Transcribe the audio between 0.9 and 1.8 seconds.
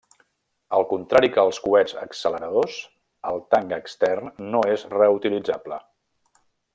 contrari que els